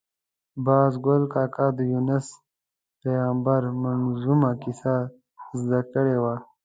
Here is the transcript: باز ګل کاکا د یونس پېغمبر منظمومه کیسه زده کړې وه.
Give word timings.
باز 0.65 0.93
ګل 1.05 1.23
کاکا 1.33 1.67
د 1.77 1.79
یونس 1.93 2.27
پېغمبر 3.01 3.61
منظمومه 3.81 4.51
کیسه 4.61 4.95
زده 5.59 5.81
کړې 5.91 6.17
وه. 6.23 6.35